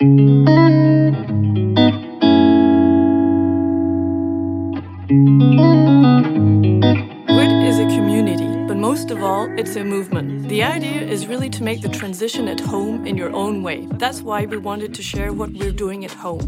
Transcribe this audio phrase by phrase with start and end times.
[0.00, 0.06] WIT
[7.64, 10.48] is a community, but most of all, it's a movement.
[10.48, 13.88] The idea is really to make the transition at home in your own way.
[13.94, 16.42] That's why we wanted to share what we're doing at home.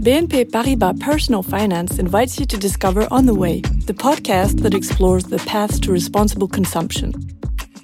[0.00, 5.24] BNP Paribas Personal Finance invites you to discover On the Way, the podcast that explores
[5.24, 7.35] the paths to responsible consumption.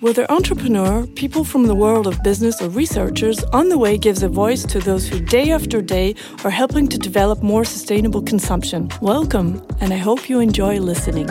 [0.02, 4.28] Whether entrepreneur, people from the world of business, or researchers, On the Way gives a
[4.28, 8.90] voice to those who day after day are helping to develop more sustainable consumption.
[9.00, 11.29] Welcome, and I hope you enjoy listening.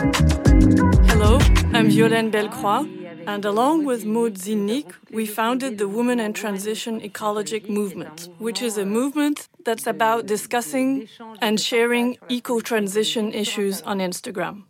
[1.10, 1.38] Hello,
[1.74, 2.88] I'm Violaine Bellecroix,
[3.26, 8.78] and along with Maud Zinnik, we founded the Women and Transition Ecologic Movement, which is
[8.78, 11.10] a movement that's about discussing
[11.42, 14.62] and sharing eco transition issues on Instagram.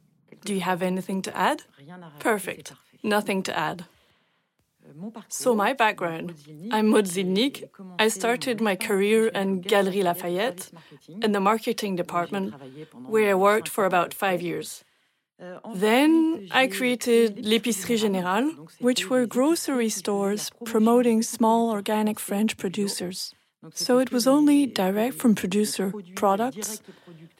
[0.45, 1.62] Do you have anything to add?
[2.19, 2.73] Perfect.
[3.05, 3.84] Nothing to add.
[5.28, 6.34] So, my background
[6.70, 7.09] I'm Maud
[7.98, 10.70] I started my career in Galerie Lafayette
[11.24, 12.55] in the marketing department,
[13.12, 14.84] where I worked for about five years.
[15.74, 23.34] Then I created L'Épicerie Générale, which were grocery stores promoting small organic French producers.
[23.74, 26.82] So it was only direct from producer products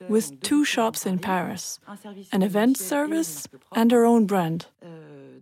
[0.09, 1.81] with two shops in Paris,
[2.33, 4.67] an event service and our own brand.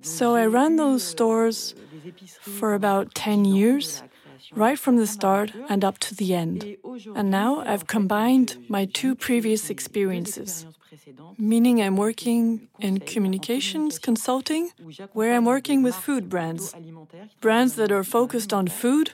[0.03, 1.75] So I ran those stores
[2.41, 4.03] for about 10 years,
[4.55, 6.77] right from the start and up to the end.
[7.15, 10.67] And now I've combined my two previous experiences,
[11.39, 14.71] meaning I'm working in communications consulting,
[15.13, 16.75] where I'm working with food brands,
[17.41, 19.13] brands that are focused on food,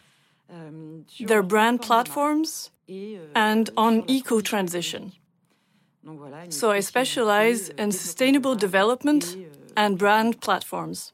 [1.20, 2.70] their brand platforms,
[3.34, 5.12] and on eco transition.
[6.50, 9.36] So I specialize in sustainable development
[9.76, 11.12] and brand platforms.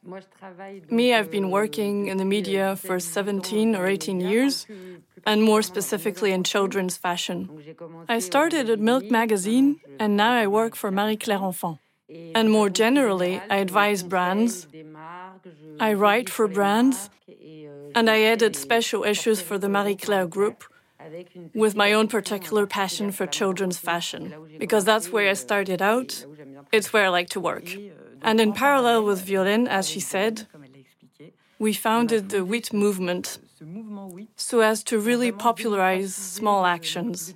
[0.91, 4.66] Me, I've been working in the media for 17 or 18 years,
[5.27, 7.50] and more specifically in children's fashion.
[8.08, 11.78] I started at Milk Magazine, and now I work for Marie Claire Enfant.
[12.34, 14.67] And more generally, I advise brands,
[15.80, 17.11] I write for brands,
[17.95, 20.64] and I edit special issues for the Marie Claire group
[21.55, 26.24] with my own particular passion for children's fashion, because that's where I started out.
[26.70, 27.67] It's where I like to work.
[28.22, 30.46] And in parallel with Violaine, as she said,
[31.58, 33.38] we founded the WIT movement
[34.36, 37.34] so as to really popularize small actions,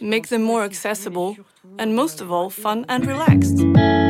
[0.00, 1.36] make them more accessible,
[1.78, 4.05] and most of all, fun and relaxed.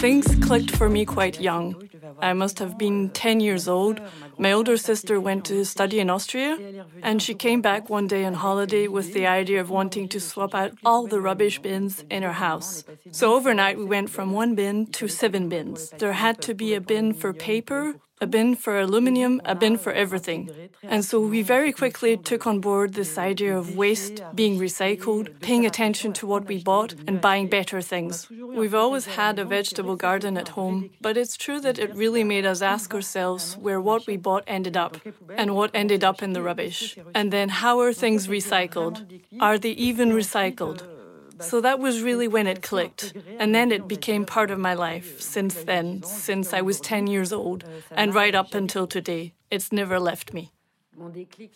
[0.00, 1.88] Things clicked for me quite young.
[2.20, 4.00] I must have been 10 years old.
[4.38, 8.34] My older sister went to study in Austria, and she came back one day on
[8.34, 12.34] holiday with the idea of wanting to swap out all the rubbish bins in her
[12.34, 12.84] house.
[13.10, 15.90] So overnight, we went from one bin to seven bins.
[15.98, 19.92] There had to be a bin for paper, a bin for aluminium, a bin for
[19.92, 20.50] everything.
[20.82, 25.64] And so we very quickly took on board this idea of waste being recycled, paying
[25.66, 28.28] attention to what we bought, and buying better things.
[28.30, 32.46] We've always had a vegetable garden at home, but it's true that it really made
[32.46, 34.96] us ask ourselves where what we bought ended up
[35.36, 36.98] and what ended up in the rubbish.
[37.14, 39.20] And then how are things recycled?
[39.40, 40.97] Are they even recycled?
[41.40, 43.14] So that was really when it clicked.
[43.38, 47.32] And then it became part of my life since then, since I was 10 years
[47.32, 49.34] old, and right up until today.
[49.50, 50.52] It's never left me.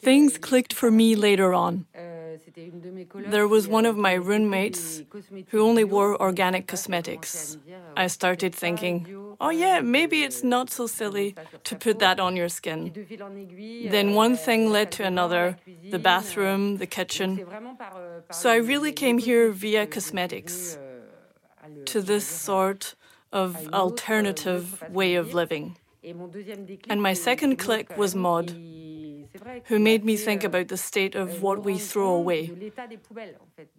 [0.01, 1.87] Things clicked for me later on.
[3.31, 5.03] There was one of my roommates
[5.49, 7.57] who only wore organic cosmetics.
[7.97, 9.07] I started thinking,
[9.41, 12.93] oh, yeah, maybe it's not so silly to put that on your skin.
[13.91, 15.57] Then one thing led to another
[15.91, 17.45] the bathroom, the kitchen.
[18.31, 20.79] So I really came here via cosmetics
[21.87, 22.95] to this sort
[23.33, 25.77] of alternative way of living.
[26.89, 28.55] And my second click was Maud
[29.65, 32.51] who made me think about the state of what we throw away.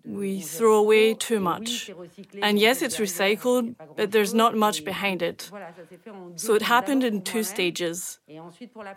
[0.06, 1.92] We throw away too much.
[2.42, 5.52] And yes, it's recycled, but there's not much behind it.
[6.36, 8.20] So it happened in two stages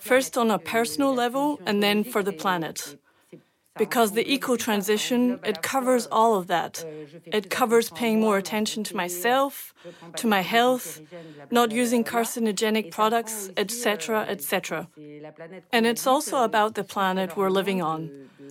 [0.01, 2.97] first on a personal level, and then for the planet
[3.79, 6.85] because the eco transition it covers all of that.
[7.27, 9.75] It covers paying more attention to myself
[10.17, 11.01] to my health
[11.51, 14.89] not using carcinogenic products etc etc
[15.73, 18.11] and it's also about the planet we're living on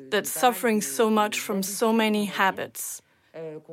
[0.09, 3.01] that's suffering so much from so many habits.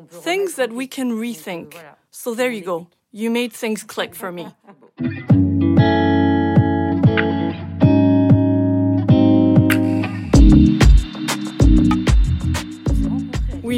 [0.08, 1.76] Things that we can rethink.
[2.10, 2.88] So there you go.
[3.12, 4.46] You made things click for me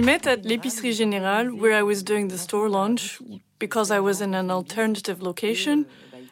[0.05, 3.21] met at l'Épicerie Générale, where I was doing the store launch
[3.59, 5.87] because I was in an alternative location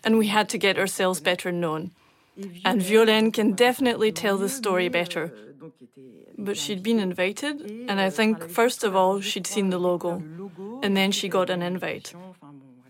[0.05, 1.93] and we had to get ourselves better known.
[2.65, 5.33] And Violaine can definitely tell the story better.
[6.37, 10.23] But she'd been invited, and I think, first of all, she'd seen the logo,
[10.83, 12.15] and then she got an invite.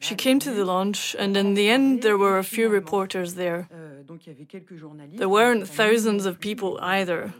[0.01, 3.69] She came to the launch, and in the end, there were a few reporters there.
[5.15, 7.33] There weren't thousands of people either.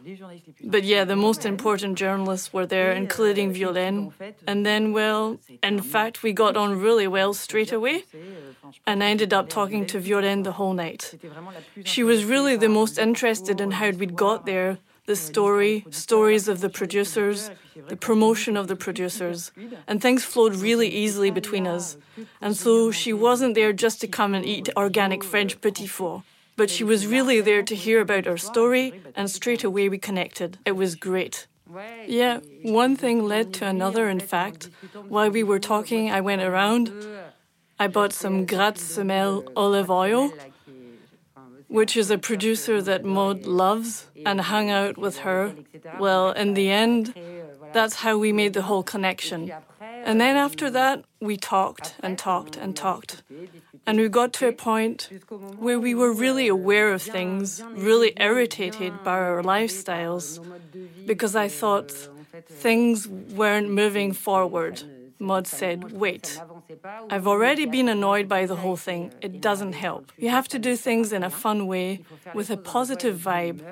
[0.63, 4.13] But yeah, the most important journalists were there, including Violaine.
[4.47, 8.05] And then, well, in fact, we got on really well straight away.
[8.87, 11.15] And I ended up talking to Violaine the whole night.
[11.85, 16.61] She was really the most interested in how we'd got there the story, stories of
[16.61, 17.51] the producers,
[17.89, 19.51] the promotion of the producers,
[19.89, 21.97] and things flowed really easily between us.
[22.41, 26.23] And so she wasn't there just to come and eat organic French petit four,
[26.63, 30.59] but she was really there to hear about our story, and straight away we connected.
[30.65, 31.49] It was great.
[32.07, 34.71] Yeah, one thing led to another, in fact.
[35.09, 36.85] While we were talking, I went around.
[37.81, 40.33] I bought some Gratte Semel olive oil
[41.79, 45.55] which is a producer that Maud loves and hung out with her.
[45.99, 47.15] Well, in the end,
[47.73, 49.51] that's how we made the whole connection.
[49.81, 53.23] And then after that, we talked and talked and talked.
[53.87, 55.11] And we got to a point
[55.59, 60.39] where we were really aware of things, really irritated by our lifestyles,
[61.07, 61.91] because I thought
[62.49, 64.83] things weren't moving forward.
[65.19, 66.41] Maud said, Wait,
[67.11, 69.13] I've already been annoyed by the whole thing.
[69.21, 70.13] It doesn't help.
[70.17, 72.05] You have to do things in a fun way,
[72.35, 73.63] with a positive vibe.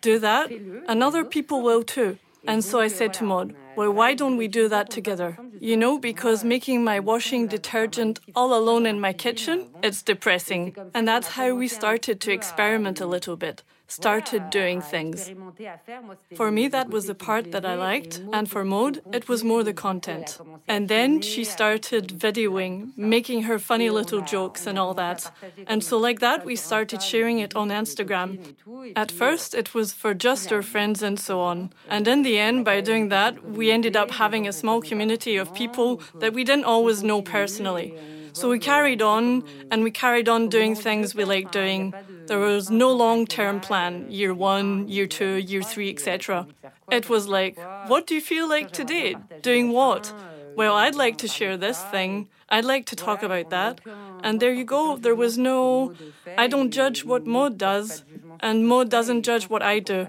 [0.00, 2.18] Do that, and other people will too.
[2.46, 5.38] And so I said to Maud, well, why don't we do that together?
[5.60, 10.74] You know, because making my washing detergent all alone in my kitchen, it's depressing.
[10.94, 15.32] And that's how we started to experiment a little bit started doing things.
[16.36, 19.64] For me, that was the part that I liked, and for Maud, it was more
[19.64, 20.38] the content.
[20.68, 25.32] And then she started videoing, making her funny little jokes and all that.
[25.66, 28.54] And so, like that, we started sharing it on Instagram.
[28.94, 31.72] At first, it was for just our friends and so on.
[31.88, 35.54] And in the end, by doing that, we ended up having a small community of
[35.54, 37.98] people that we didn't always know personally.
[38.32, 41.94] So we carried on, and we carried on doing things we liked doing.
[42.26, 46.46] There was no long term plan, year one, year two, year three, etc.
[46.90, 47.58] It was like,
[47.88, 49.16] what do you feel like today?
[49.42, 50.12] Doing what?
[50.56, 52.28] Well, I'd like to share this thing.
[52.48, 53.80] I'd like to talk about that.
[54.24, 54.96] And there you go.
[54.96, 55.94] There was no,
[56.36, 58.04] I don't judge what Maud does,
[58.40, 60.08] and Maud doesn't judge what I do.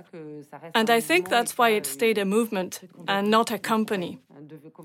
[0.73, 4.19] And I think that's why it stayed a movement and not a company.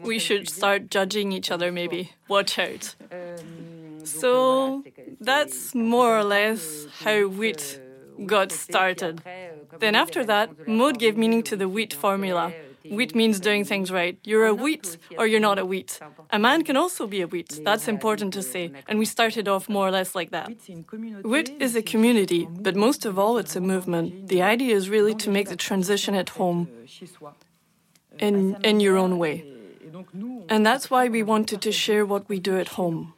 [0.04, 2.12] We should start judging each other, maybe.
[2.28, 2.94] Watch out.
[4.04, 4.84] So
[5.20, 7.80] that's more or less how WIT
[8.26, 9.22] got started.
[9.78, 12.52] Then after that, Maud gave meaning to the WIT formula.
[12.84, 14.18] WIT means doing things right.
[14.24, 15.98] You're a WIT or you're not a WIT.
[16.30, 17.60] A man can also be a WIT.
[17.64, 18.72] That's important to say.
[18.86, 20.50] And we started off more or less like that.
[21.24, 24.28] WIT is a community, but most of all, it's a movement.
[24.28, 26.68] The idea is really to make the transition at home
[28.18, 29.53] in, in your own way.
[30.48, 33.14] And that's why we wanted to share what we do at home.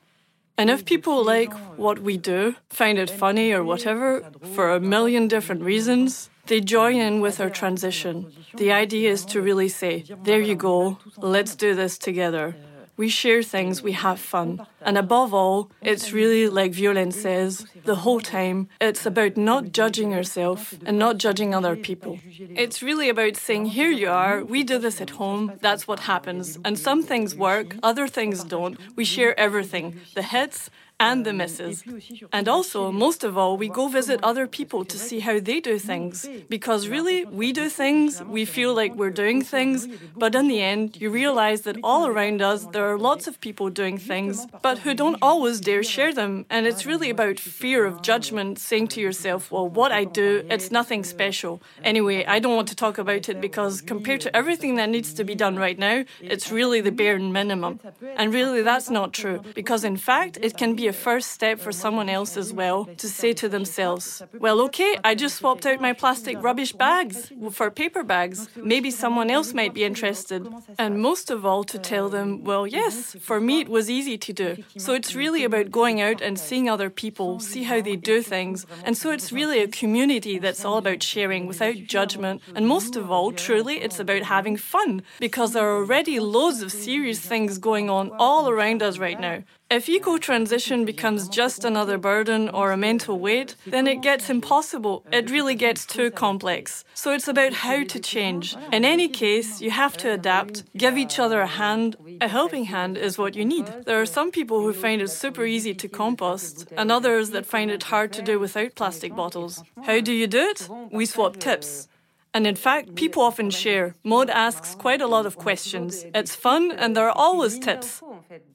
[0.58, 5.28] And if people like what we do, find it funny or whatever, for a million
[5.28, 8.32] different reasons, they join in with our transition.
[8.56, 12.56] The idea is to really say, there you go, let's do this together.
[12.96, 14.66] We share things, we have fun.
[14.80, 20.10] And above all, it's really, like Violaine says, the whole time, it's about not judging
[20.10, 22.18] yourself and not judging other people.
[22.38, 26.58] It's really about saying, here you are, we do this at home, that's what happens.
[26.64, 28.78] And some things work, other things don't.
[28.96, 31.84] We share everything the hits and the misses.
[32.32, 35.78] And also, most of all, we go visit other people to see how they do
[35.78, 36.28] things.
[36.48, 41.00] Because really, we do things, we feel like we're doing things, but in the end,
[41.00, 44.94] you realize that all around us, there are lots of people doing things, but who
[44.94, 46.46] don't always dare share them.
[46.48, 50.70] And it's really about fear of judgment, saying to yourself, well, what I do, it's
[50.70, 51.60] nothing special.
[51.84, 55.24] Anyway, I don't want to talk about it because compared to everything that needs to
[55.24, 57.80] be done right now, it's really the bare minimum.
[58.16, 61.72] And really, that's not true, because in fact, it can be a first step for
[61.72, 65.92] someone else as well to say to themselves, well, okay, I just swapped out my
[65.92, 68.48] plastic rubbish bags for paper bags.
[68.56, 70.46] Maybe someone else might be interested.
[70.78, 74.32] And most of all, to tell them, well, yes, for me it was easy to
[74.32, 74.64] do.
[74.76, 78.66] So it's really about going out and seeing other people, see how they do things.
[78.84, 82.42] And so it's really a community that's all about sharing without judgment.
[82.54, 86.72] And most of all, truly, it's about having fun because there are already loads of
[86.72, 89.42] serious things going on all around us right now.
[89.68, 95.02] If eco transition becomes just another burden or a mental weight, then it gets impossible.
[95.10, 96.84] It really gets too complex.
[96.94, 98.56] So it's about how to change.
[98.70, 101.96] In any case, you have to adapt, give each other a hand.
[102.20, 103.66] A helping hand is what you need.
[103.86, 107.68] There are some people who find it super easy to compost, and others that find
[107.68, 109.64] it hard to do without plastic bottles.
[109.82, 110.68] How do you do it?
[110.92, 111.88] We swap tips.
[112.36, 113.94] And in fact, people often share.
[114.04, 116.04] Maud asks quite a lot of questions.
[116.14, 118.02] It's fun and there are always tips.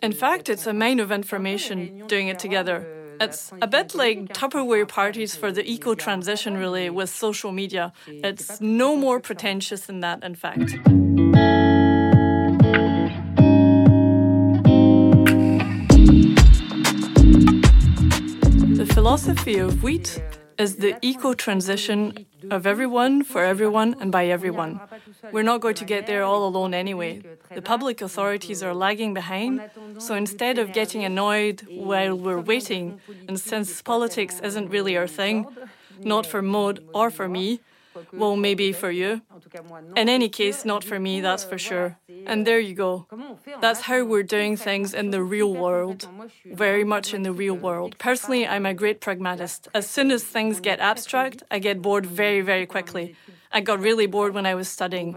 [0.03, 2.85] In fact, it's a mine of information doing it together.
[3.19, 7.91] It's a bit like Tupperware parties for the eco transition relay with social media.
[8.05, 10.77] It's no more pretentious than that, in fact.
[18.77, 20.21] The philosophy of WIT
[20.59, 24.79] is the eco transition of everyone, for everyone, and by everyone.
[25.31, 27.21] We're not going to get there all alone anyway.
[27.53, 29.69] The public authorities are lagging behind,
[29.99, 35.45] so instead of getting annoyed while we're waiting, and since politics isn't really our thing,
[35.99, 37.59] not for Maud or for me,
[38.13, 39.21] well, maybe for you.
[39.95, 41.97] In any case, not for me, that's for sure.
[42.25, 43.07] And there you go.
[43.61, 46.07] That's how we're doing things in the real world.
[46.45, 47.97] Very much in the real world.
[47.97, 49.67] Personally, I'm a great pragmatist.
[49.73, 53.15] As soon as things get abstract, I get bored very, very quickly.
[53.53, 55.15] I got really bored when I was studying.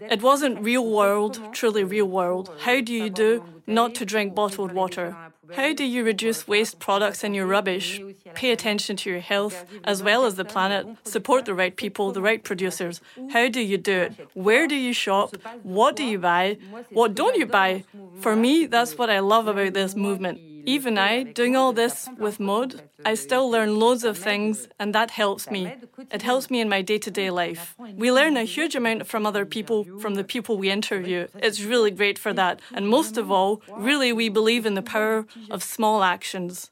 [0.00, 2.50] It wasn't real world, truly real world.
[2.60, 5.16] How do you do not to drink bottled water?
[5.54, 8.00] How do you reduce waste products in your rubbish?
[8.34, 12.22] Pay attention to your health as well as the planet, support the right people, the
[12.22, 13.00] right producers.
[13.30, 14.28] How do you do it?
[14.34, 15.36] Where do you shop?
[15.62, 16.58] What do you buy?
[16.90, 17.84] What don't you buy?
[18.20, 20.40] For me, that's what I love about this movement.
[20.66, 25.12] Even I, doing all this with Maud, I still learn loads of things, and that
[25.12, 25.72] helps me.
[26.10, 27.76] It helps me in my day to day life.
[27.78, 31.28] We learn a huge amount from other people, from the people we interview.
[31.36, 32.60] It's really great for that.
[32.74, 36.70] And most of all, really, we believe in the power of small actions.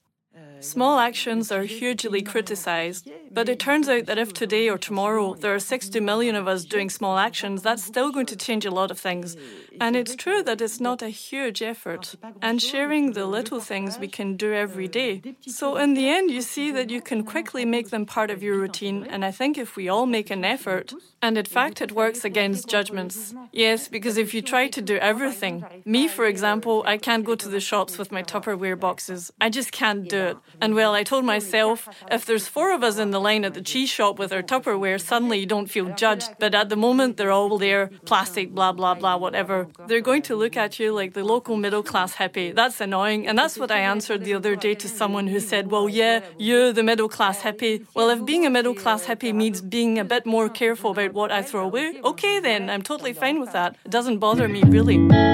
[0.64, 5.54] Small actions are hugely criticized, but it turns out that if today or tomorrow there
[5.54, 8.90] are 60 million of us doing small actions, that's still going to change a lot
[8.90, 9.36] of things.
[9.78, 14.08] And it's true that it's not a huge effort, and sharing the little things we
[14.08, 15.20] can do every day.
[15.46, 18.56] So, in the end, you see that you can quickly make them part of your
[18.56, 22.24] routine, and I think if we all make an effort, and in fact, it works
[22.24, 23.34] against judgments.
[23.52, 27.48] Yes, because if you try to do everything, me, for example, I can't go to
[27.48, 29.30] the shops with my Tupperware boxes.
[29.40, 30.36] I just can't do it.
[30.60, 33.62] And well, I told myself, if there's four of us in the line at the
[33.62, 36.30] cheese shop with our Tupperware, suddenly you don't feel judged.
[36.38, 39.68] But at the moment, they're all there, plastic, blah, blah, blah, whatever.
[39.86, 42.54] They're going to look at you like the local middle class hippie.
[42.54, 43.26] That's annoying.
[43.26, 46.72] And that's what I answered the other day to someone who said, well, yeah, you're
[46.72, 47.86] the middle class hippie.
[47.94, 51.30] Well, if being a middle class hippie means being a bit more careful about what
[51.32, 53.76] I throw away, okay then, I'm totally fine with that.
[53.84, 55.33] It doesn't bother me really.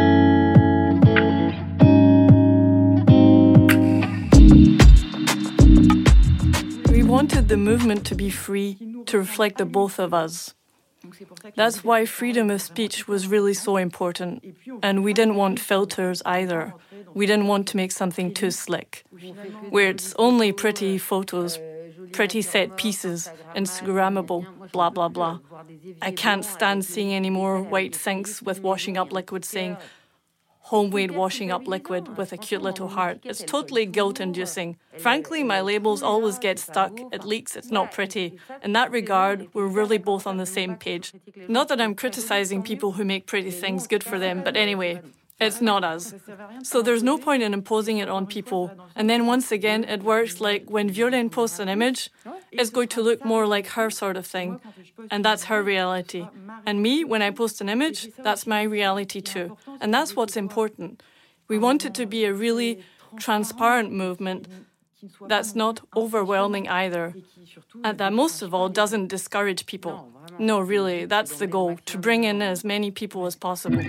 [7.21, 10.55] Wanted the movement to be free, to reflect the both of us.
[11.55, 14.43] That's why freedom of speech was really so important.
[14.83, 16.73] And we didn't want filters either.
[17.13, 19.05] We didn't want to make something too slick,
[19.69, 21.59] where it's only pretty photos,
[22.13, 25.41] pretty set pieces, Instagrammable, blah, blah, blah.
[26.01, 29.77] I can't stand seeing any more white sinks with washing up liquid saying,
[30.61, 33.21] homemade washing up liquid with a cute little heart.
[33.25, 34.77] It's totally guilt inducing.
[34.99, 38.39] Frankly, my labels always get stuck, it leaks, it's not pretty.
[38.63, 41.13] In that regard, we're really both on the same page.
[41.49, 45.03] Not that I'm criticizing people who make pretty things good for them, but anyway,
[45.41, 46.15] it's not us.
[46.63, 48.71] So there's no point in imposing it on people.
[48.95, 52.11] And then once again, it works like when Violaine posts an image,
[52.53, 54.61] it's going to look more like her sort of thing.
[55.11, 56.29] And that's her reality.
[56.67, 59.57] And me, when I post an image, that's my reality too.
[59.81, 61.03] And that's what's important.
[61.49, 62.83] We want it to be a really
[63.19, 64.49] transparent movement
[65.27, 67.15] that's not overwhelming either,
[67.83, 70.13] and that most of all doesn't discourage people.
[70.39, 73.83] No, really, that's the goal to bring in as many people as possible.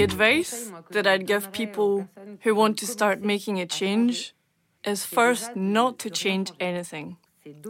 [0.00, 2.08] The advice that I'd give people
[2.40, 4.34] who want to start making a change
[4.82, 7.18] is first not to change anything.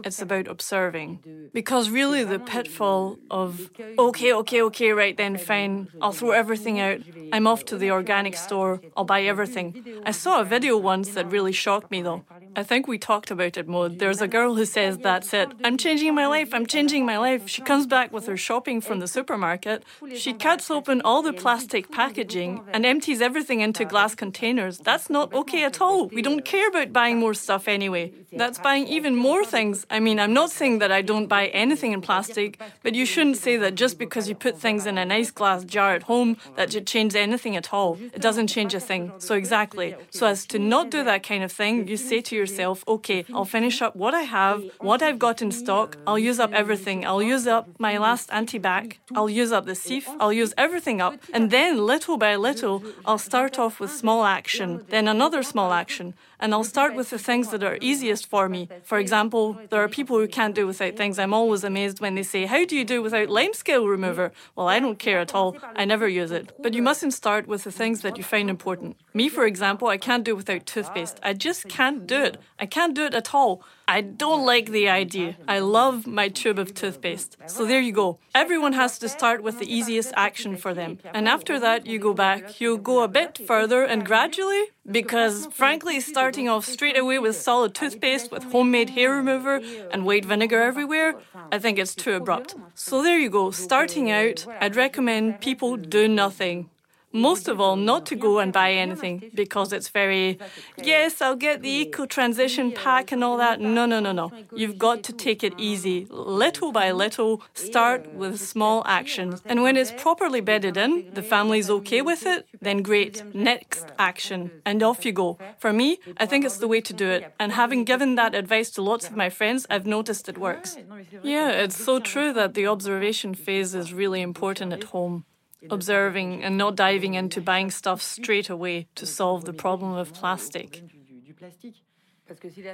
[0.05, 1.49] It's about observing.
[1.51, 3.69] Because really, the pitfall of,
[3.99, 7.01] okay, okay, okay, right then, fine, I'll throw everything out.
[7.33, 9.83] I'm off to the organic store, I'll buy everything.
[10.05, 12.23] I saw a video once that really shocked me though.
[12.55, 13.99] I think we talked about it, Maud.
[13.99, 15.49] There's a girl who says that's it.
[15.63, 16.53] I'm changing my life.
[16.53, 17.47] I'm changing my life.
[17.47, 19.83] She comes back with her shopping from the supermarket.
[20.15, 24.79] She cuts open all the plastic packaging and empties everything into glass containers.
[24.79, 26.07] That's not okay at all.
[26.07, 28.13] We don't care about buying more stuff anyway.
[28.33, 29.85] That's buying even more things.
[29.89, 33.37] I mean, I'm not saying that I don't buy anything in plastic, but you shouldn't
[33.37, 36.75] say that just because you put things in a nice glass jar at home that
[36.75, 37.97] it changes anything at all.
[38.13, 39.11] It doesn't change a thing.
[39.19, 39.95] So exactly.
[40.09, 43.51] So as to not do that kind of thing, you say to yourself, okay, I'll
[43.57, 45.89] finish up what I have, what I've got in stock.
[46.07, 46.99] I'll use up everything.
[47.09, 48.85] I'll use up my last antibac.
[49.17, 50.05] I'll use up the Cif.
[50.21, 51.13] I'll use everything up.
[51.35, 52.75] And then little by little,
[53.07, 56.07] I'll start off with small action, then another small action.
[56.41, 58.67] And I'll start with the things that are easiest for me.
[58.83, 61.19] For example, there are people who can't do without things.
[61.19, 64.31] I'm always amazed when they say, How do you do without lime scale remover?
[64.55, 65.55] Well, I don't care at all.
[65.75, 66.51] I never use it.
[66.59, 68.97] But you mustn't start with the things that you find important.
[69.13, 71.19] Me, for example, I can't do without toothpaste.
[71.21, 72.37] I just can't do it.
[72.59, 73.63] I can't do it at all.
[73.87, 75.35] I don't like the idea.
[75.47, 77.37] I love my tube of toothpaste.
[77.45, 78.19] So there you go.
[78.33, 80.99] Everyone has to start with the easiest action for them.
[81.13, 82.61] And after that, you go back.
[82.61, 87.75] You go a bit further and gradually, because frankly, starting off straight away with solid
[87.75, 89.61] toothpaste, with homemade hair remover,
[89.91, 91.15] and white vinegar everywhere,
[91.51, 92.55] I think it's too abrupt.
[92.75, 93.51] So there you go.
[93.51, 96.69] Starting out, I'd recommend people do nothing
[97.13, 100.39] most of all, not to go and buy anything because it's very,
[100.77, 103.59] yes, I'll get the eco transition pack and all that.
[103.59, 104.31] No, no, no, no.
[104.55, 109.41] You've got to take it easy, little by little, start with small actions.
[109.45, 114.51] And when it's properly bedded in, the family's okay with it, then great, next action,
[114.65, 115.37] and off you go.
[115.59, 117.33] For me, I think it's the way to do it.
[117.39, 120.77] And having given that advice to lots of my friends, I've noticed it works.
[121.23, 125.25] Yeah, it's so true that the observation phase is really important at home
[125.69, 130.83] observing and not diving into buying stuff straight away to solve the problem of plastic.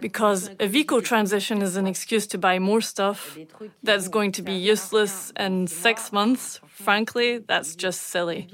[0.01, 3.38] Because a eco transition is an excuse to buy more stuff
[3.82, 8.48] that's going to be useless in six months, frankly, that's just silly.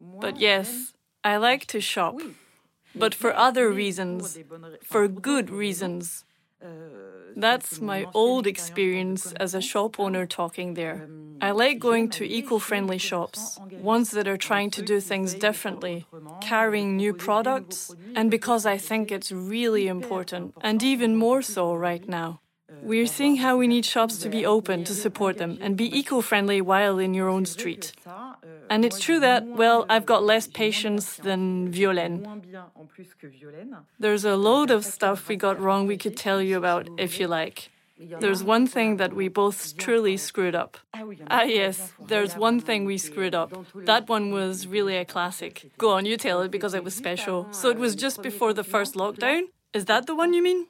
[0.00, 2.20] But yes, I like to shop,
[2.94, 4.38] but for other reasons,
[4.82, 6.24] for good reasons.
[7.36, 11.08] That's my old experience as a shop owner talking there.
[11.40, 16.08] I like going to eco friendly shops, ones that are trying to do things differently,
[16.40, 22.06] carrying new products, and because I think it's really important, and even more so right
[22.08, 22.40] now.
[22.82, 26.20] We're seeing how we need shops to be open to support them and be eco
[26.20, 27.92] friendly while in your own street.
[28.68, 32.42] And it's true that, well, I've got less patience than Violaine.
[33.98, 37.26] There's a load of stuff we got wrong we could tell you about if you
[37.26, 37.70] like.
[38.20, 40.78] There's one thing that we both truly screwed up.
[41.28, 43.52] Ah, yes, there's one thing we screwed up.
[43.74, 45.70] That one was really a classic.
[45.76, 47.48] Go on, you tell it because it was special.
[47.50, 49.48] So it was just before the first lockdown?
[49.74, 50.66] Is that the one you mean?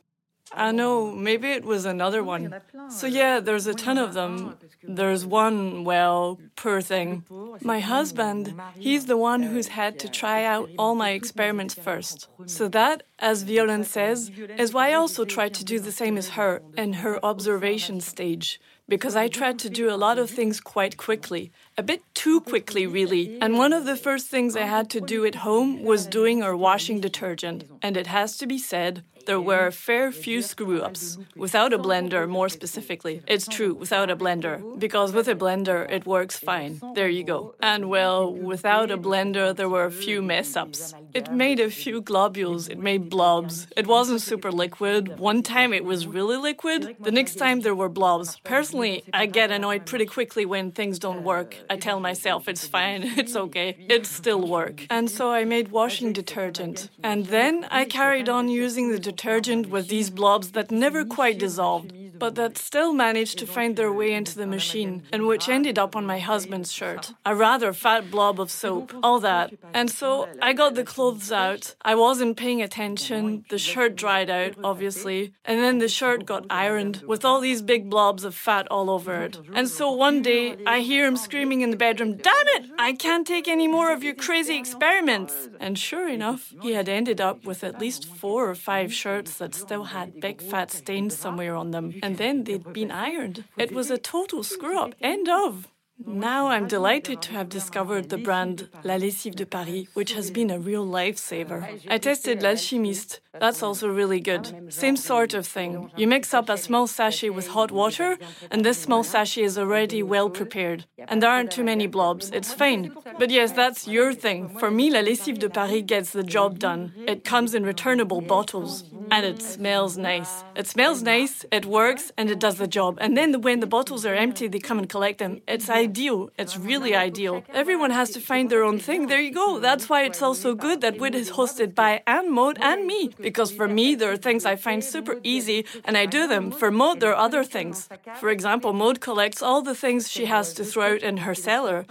[0.53, 2.55] I know, maybe it was another one.
[2.89, 4.57] So, yeah, there's a ton of them.
[4.83, 7.25] There's one, well, poor thing.
[7.63, 12.29] My husband, he's the one who's had to try out all my experiments first.
[12.47, 16.31] So, that, as Violaine says, is why I also tried to do the same as
[16.31, 18.61] her in her observation stage
[18.91, 22.89] because I tried to do a lot of things quite quickly, a bit too quickly,
[22.89, 23.39] really.
[23.41, 26.57] And one of the first things I had to do at home was doing our
[26.57, 27.65] washing detergent.
[27.81, 31.19] And it has to be said, there were a fair few screw ups.
[31.37, 33.23] Without a blender, more specifically.
[33.27, 34.79] It's true, without a blender.
[34.79, 36.81] Because with a blender, it works fine.
[36.95, 37.55] There you go.
[37.61, 40.95] And well, without a blender, there were a few mess ups.
[41.15, 43.67] It made a few globules, it made blobs.
[43.77, 45.19] It wasn't super liquid.
[45.19, 48.39] One time it was really liquid, the next time there were blobs.
[48.45, 51.57] Personally, I get annoyed pretty quickly when things don't work.
[51.69, 54.87] I tell myself it's fine, it's okay, it still work.
[54.91, 56.89] And so I made washing detergent.
[57.03, 61.39] And then I carried on using the detergent detergent with these blobs that never quite
[61.39, 65.79] dissolved, but that still managed to find their way into the machine, and which ended
[65.79, 67.13] up on my husband's shirt.
[67.25, 69.53] A rather fat blob of soap, all that.
[69.75, 71.75] And so I got the clothes out.
[71.83, 73.45] I wasn't paying attention.
[73.49, 77.89] The shirt dried out, obviously, and then the shirt got ironed with all these big
[77.91, 79.39] blobs of fat all over it.
[79.55, 82.71] And so one day I hear him screaming in the bedroom, Damn it!
[82.79, 85.49] I can't take any more of your crazy experiments!
[85.59, 89.55] And sure enough, he had ended up with at least four or five shirts that
[89.55, 93.45] still had big fat stains somewhere on them, and then they'd been ironed.
[93.57, 94.95] It was a total screw up.
[95.01, 95.69] End of.
[96.07, 100.51] Now I'm delighted to have discovered the brand La Lessive de Paris, which has been
[100.51, 101.81] a real lifesaver.
[101.89, 103.21] I tasted L'Alchimiste.
[103.39, 104.73] That's also really good.
[104.73, 105.91] Same sort of thing.
[105.97, 108.19] You mix up a small sachet with hot water,
[108.51, 110.87] and this small sachet is already well prepared.
[111.07, 112.31] And there aren't too many blobs.
[112.31, 112.93] It's fine.
[113.19, 114.49] But yes, that's your thing.
[114.59, 116.93] For me, La Lessive de Paris gets the job done.
[117.07, 118.85] It comes in returnable bottles.
[119.13, 120.45] And it smells nice.
[120.55, 122.99] It smells nice, it works, and it does the job.
[123.01, 125.41] And then when the bottles are empty, they come and collect them.
[125.47, 125.90] It's ideal.
[126.39, 127.45] It's really ideal.
[127.53, 129.07] Everyone has to find their own thing.
[129.07, 129.59] There you go.
[129.59, 133.11] That's why it's also good that WIT is hosted by Anne Maud and me.
[133.21, 136.51] Because for me, there are things I find super easy and I do them.
[136.51, 137.89] For Maud, there are other things.
[138.21, 141.87] For example, Maud collects all the things she has to throw out in her cellar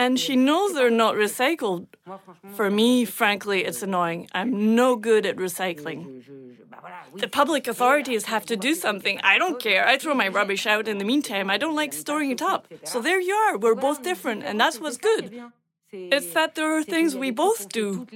[0.00, 1.86] and she knows they're not recycled.
[2.58, 4.28] For me, frankly, it's annoying.
[4.32, 6.02] I'm no good at recycling.
[7.24, 9.20] The public authorities have to do something.
[9.32, 9.86] I don't care.
[9.86, 11.50] I throw my rubbish out in the meantime.
[11.50, 12.66] I don't like storing it up.
[12.84, 13.58] So there you are.
[13.58, 15.24] We're both different, and that's what's good.
[15.92, 18.06] It's that there are things we both do,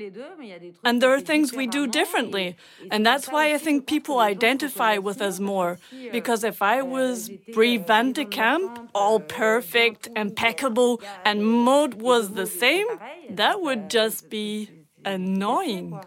[0.85, 2.57] and there are things we do differently.
[2.91, 5.79] And that's why I think people identify with us more.
[6.13, 12.47] Because if I was Bree Van de Kamp, all perfect, impeccable, and Maud was the
[12.47, 12.87] same,
[13.31, 14.71] that would just be
[15.05, 15.99] annoying.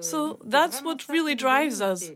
[0.00, 2.10] So that's what really drives us.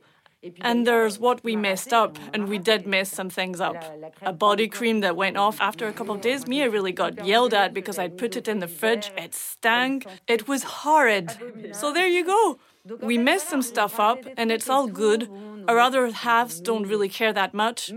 [0.62, 3.76] And there's what we messed up, and we did mess some things up.
[4.22, 6.46] A body cream that went off after a couple of days.
[6.46, 9.12] Mia really got yelled at because I'd put it in the fridge.
[9.18, 10.06] It stank.
[10.26, 11.36] It was horrid.
[11.72, 12.58] So there you go.
[13.02, 15.28] We mess some stuff up, and it's all good.
[15.68, 17.92] Our other halves don't really care that much.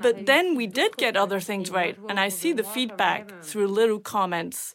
[0.00, 4.00] But then we did get other things right, and I see the feedback through little
[4.00, 4.74] comments,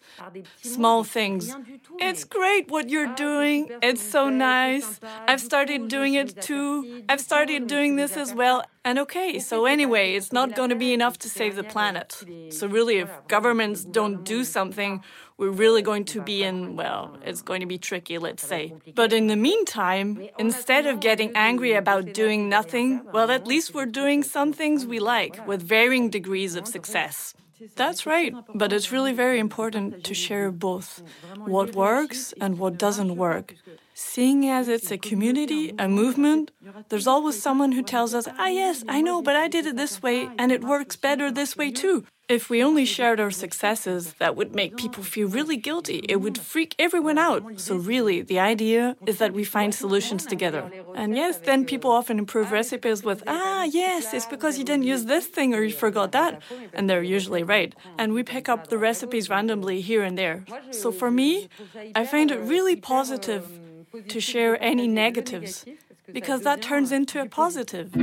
[0.61, 1.55] small things.
[1.99, 3.69] It's great what you're doing.
[3.81, 4.99] It's so nice.
[5.27, 7.03] I've started doing it too.
[7.09, 8.63] I've started doing this as well.
[8.83, 12.23] And okay, so anyway, it's not going to be enough to save the planet.
[12.49, 15.03] So, really, if governments don't do something,
[15.37, 18.73] we're really going to be in, well, it's going to be tricky, let's say.
[18.95, 23.85] But in the meantime, instead of getting angry about doing nothing, well, at least we're
[23.85, 27.35] doing some things we like with varying degrees of success.
[27.75, 31.03] That's right, but it's really very important to share both
[31.37, 33.55] what works and what doesn't work.
[34.03, 36.51] Seeing as it's a community, a movement,
[36.89, 40.01] there's always someone who tells us, ah, yes, I know, but I did it this
[40.01, 42.03] way and it works better this way too.
[42.27, 45.97] If we only shared our successes, that would make people feel really guilty.
[46.09, 47.59] It would freak everyone out.
[47.59, 50.63] So, really, the idea is that we find solutions together.
[50.95, 55.05] And yes, then people often improve recipes with, ah, yes, it's because you didn't use
[55.05, 56.41] this thing or you forgot that.
[56.73, 57.75] And they're usually right.
[57.97, 60.45] And we pick up the recipes randomly here and there.
[60.71, 61.49] So, for me,
[61.95, 63.60] I find it really positive
[64.07, 65.65] to share any negatives
[66.11, 67.93] because that turns into a positive.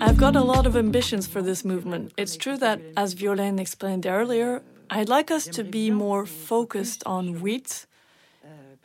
[0.00, 2.12] I've got a lot of ambitions for this movement.
[2.16, 7.42] It's true that, as Violaine explained earlier, I'd like us to be more focused on
[7.42, 7.86] WIT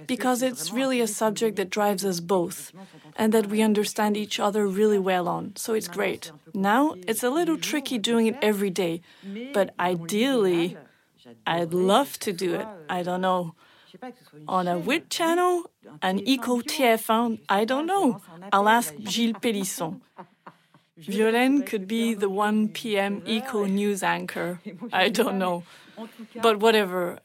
[0.08, 2.72] because it's really a subject that drives us both
[3.16, 5.56] and that we understand each other really well on.
[5.56, 6.32] So it's great.
[6.54, 9.02] Now, it's a little tricky doing it every day,
[9.54, 10.78] but ideally,
[11.46, 12.68] I'd love to do it.
[12.90, 13.56] I don't know.
[14.48, 15.70] On a WIT channel,
[16.02, 18.22] an Eco TF1, I don't know.
[18.52, 20.02] I'll ask Gilles Pélisson.
[20.98, 23.24] Violaine could be the 1 p.m.
[23.26, 24.60] eco news anchor.
[24.94, 25.64] I don't know.
[26.42, 27.20] But whatever.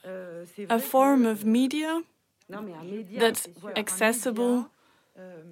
[0.69, 2.03] A form of media
[2.49, 4.71] that's accessible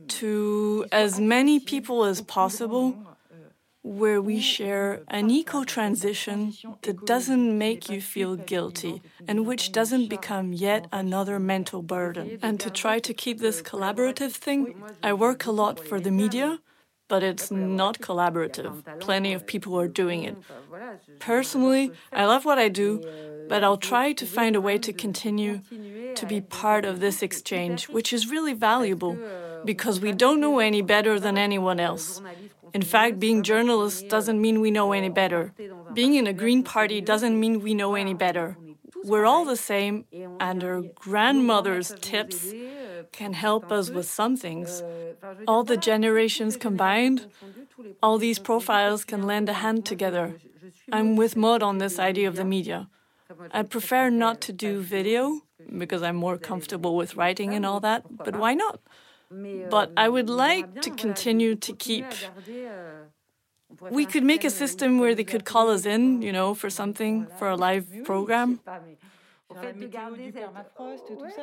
[0.09, 2.97] to as many people as possible,
[3.83, 10.09] where we share an eco transition that doesn't make you feel guilty and which doesn't
[10.09, 12.39] become yet another mental burden.
[12.41, 16.61] And to try to keep this collaborative thing, I work a lot for the media
[17.09, 18.83] but it's not collaborative.
[18.99, 20.37] Plenty of people are doing it.
[21.19, 23.03] Personally, I love what I do,
[23.49, 25.61] but I'll try to find a way to continue
[26.15, 29.17] to be part of this exchange, which is really valuable
[29.65, 32.21] because we don't know any better than anyone else.
[32.73, 35.53] In fact, being journalists doesn't mean we know any better.
[35.93, 38.57] Being in a Green Party doesn't mean we know any better.
[39.05, 40.07] We're all the same,
[40.41, 42.53] and our grandmother's tips
[43.13, 44.83] can help us with some things.
[45.47, 47.27] All the generations combined,
[48.03, 50.37] all these profiles can lend a hand together.
[50.91, 52.89] I'm with Maud on this idea of the media.
[53.51, 55.43] I prefer not to do video
[55.79, 58.81] because I'm more comfortable with writing and all that, but why not?
[59.71, 62.07] But I would like to continue to keep.
[63.91, 67.27] We could make a system where they could call us in, you know, for something,
[67.39, 68.61] for a live program.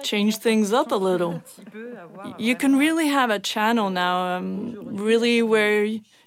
[0.04, 1.42] change things up a little.
[2.38, 5.86] You can really have a channel now, um, really where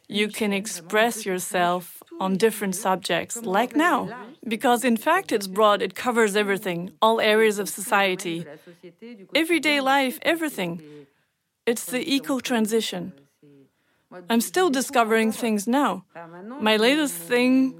[0.08, 4.08] you can express yourself on different subjects, like now.
[4.46, 8.46] Because in fact, it's broad, it covers everything, all areas of society,
[9.34, 10.82] everyday life, everything.
[11.66, 13.12] It's the eco transition.
[14.30, 16.04] I'm still discovering things now.
[16.60, 17.74] My latest thing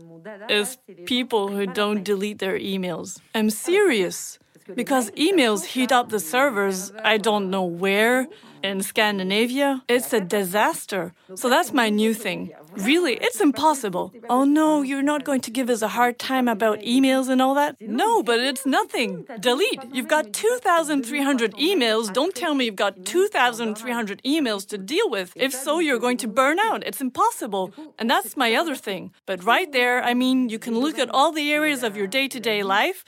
[0.48, 3.20] is people who don't delete their emails.
[3.34, 4.38] I'm serious
[4.74, 6.92] because emails heat up the servers.
[7.04, 8.26] I don't know where.
[8.64, 11.12] In Scandinavia, it's a disaster.
[11.34, 12.50] So that's my new thing.
[12.72, 14.14] Really, it's impossible.
[14.30, 17.54] Oh no, you're not going to give us a hard time about emails and all
[17.56, 17.78] that?
[17.78, 19.26] No, but it's nothing.
[19.38, 19.84] Delete.
[19.92, 22.10] You've got 2,300 emails.
[22.10, 25.34] Don't tell me you've got 2,300 emails to deal with.
[25.36, 26.82] If so, you're going to burn out.
[26.86, 27.70] It's impossible.
[27.98, 29.12] And that's my other thing.
[29.26, 32.28] But right there, I mean, you can look at all the areas of your day
[32.28, 33.04] to day life.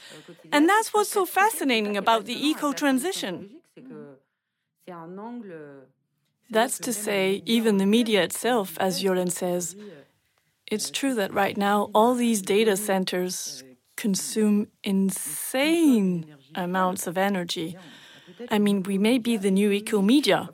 [0.52, 3.62] And that's what's so fascinating about the eco transition.
[6.51, 9.75] That's to say, even the media itself, as Jolene says.
[10.66, 13.64] It's true that right now all these data centers
[13.96, 17.77] consume insane amounts of energy.
[18.51, 20.51] I mean, we may be the new eco media.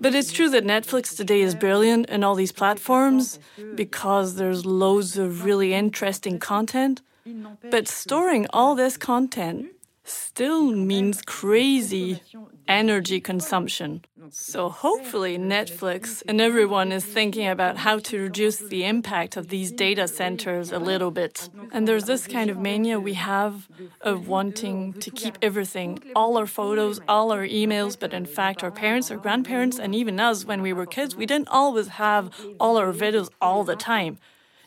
[0.00, 3.38] But it's true that Netflix today is brilliant and all these platforms
[3.74, 7.02] because there's loads of really interesting content.
[7.70, 9.66] But storing all this content
[10.04, 12.22] still means crazy
[12.68, 14.04] energy consumption.
[14.30, 19.72] So hopefully, Netflix and everyone is thinking about how to reduce the impact of these
[19.72, 21.48] data centers a little bit.
[21.72, 23.68] And there's this kind of mania we have
[24.02, 28.70] of wanting to keep everything, all our photos, all our emails, but in fact, our
[28.70, 32.76] parents, our grandparents, and even us when we were kids, we didn't always have all
[32.76, 34.18] our videos all the time.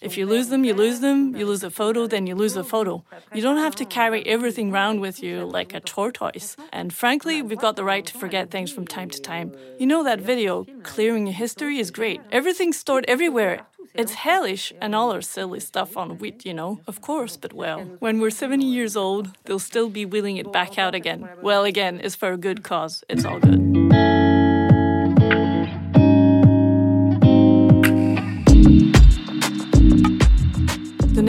[0.01, 1.35] If you lose them, you lose them.
[1.35, 3.03] You lose a photo, then you lose a photo.
[3.33, 6.57] You don't have to carry everything around with you like a tortoise.
[6.73, 9.53] And frankly, we've got the right to forget things from time to time.
[9.77, 12.19] You know that video, Clearing Your History, is great.
[12.31, 13.61] Everything's stored everywhere.
[13.93, 17.81] It's hellish and all our silly stuff on WIT, you know, of course, but well,
[17.99, 21.27] when we're 70 years old, they'll still be wheeling it back out again.
[21.41, 23.03] Well, again, it's for a good cause.
[23.09, 23.90] It's all good.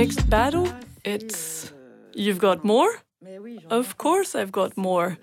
[0.02, 0.66] Next battle,
[1.04, 1.72] it's
[2.12, 2.90] you've got more?
[3.70, 5.16] Of course, I've got more.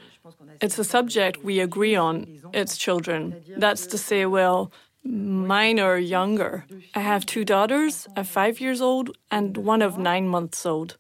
[0.62, 2.14] It's a subject we agree on.
[2.54, 3.22] It's children.
[3.58, 4.72] That's to say, well,
[5.04, 6.54] mine are younger.
[6.96, 10.98] I have two daughters, a five years old and one of nine months old.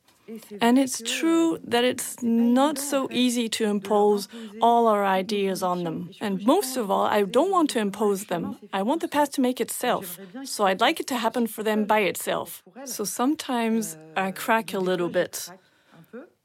[0.61, 4.27] And it's true that it's not so easy to impose
[4.61, 6.11] all our ideas on them.
[6.21, 8.57] And most of all, I don't want to impose them.
[8.73, 10.19] I want the past to make itself.
[10.43, 12.63] So I'd like it to happen for them by itself.
[12.85, 15.49] So sometimes I crack a little bit.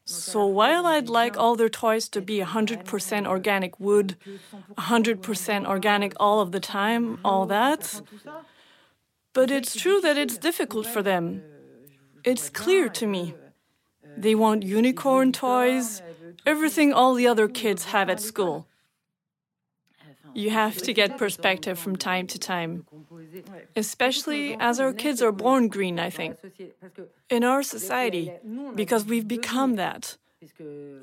[0.06, 4.16] So while I'd like all their toys to be 100% organic wood,
[4.76, 8.02] 100% organic all of the time, all that,
[9.32, 11.42] but it's true that it's difficult for them.
[12.22, 13.34] It's clear to me.
[14.16, 16.02] They want unicorn toys,
[16.46, 18.66] everything all the other kids have at school.
[20.34, 22.86] You have to get perspective from time to time,
[23.76, 26.36] especially as our kids are born green, I think,
[27.30, 28.32] in our society,
[28.74, 30.16] because we've become that.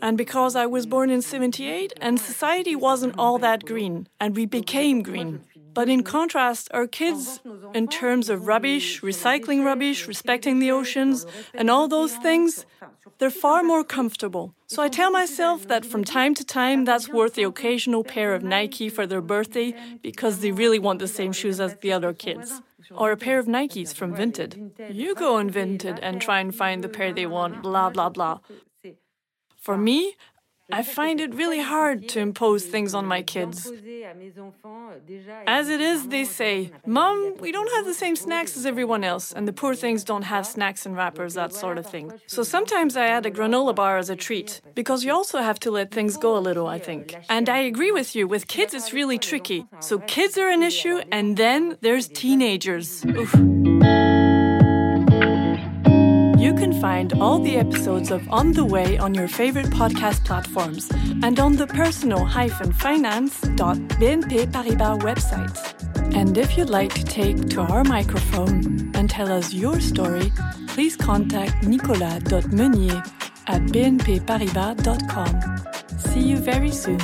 [0.01, 4.45] And because I was born in 78 and society wasn't all that green, and we
[4.45, 5.43] became green.
[5.73, 7.39] But in contrast, our kids,
[7.73, 12.65] in terms of rubbish, recycling rubbish, respecting the oceans, and all those things,
[13.17, 14.53] they're far more comfortable.
[14.67, 18.43] So I tell myself that from time to time, that's worth the occasional pair of
[18.43, 22.61] Nike for their birthday because they really want the same shoes as the other kids.
[22.91, 24.51] Or a pair of Nikes from Vinted.
[24.93, 28.39] You go on Vinted and try and find the pair they want, blah, blah, blah.
[29.55, 30.15] For me,
[30.71, 33.71] I find it really hard to impose things on my kids.
[35.47, 39.31] As it is, they say, Mom, we don't have the same snacks as everyone else,
[39.31, 42.11] and the poor things don't have snacks and wrappers, that sort of thing.
[42.27, 45.71] So sometimes I add a granola bar as a treat, because you also have to
[45.71, 47.15] let things go a little, I think.
[47.29, 49.65] And I agree with you, with kids it's really tricky.
[49.79, 53.05] So kids are an issue, and then there's teenagers.
[53.05, 54.10] Oof.
[56.81, 60.89] Find all the episodes of On the Way on your favorite podcast platforms
[61.21, 66.15] and on the personal-finance.bnp Paribas website.
[66.15, 70.31] And if you'd like to take to our microphone and tell us your story,
[70.69, 73.03] please contact nicolas.meunier
[73.45, 75.39] at bnpparibas.com.
[75.99, 76.97] See you very soon.